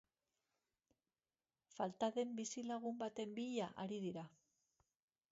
[1.75, 4.25] Falta den bizilagun baten bila ari dira.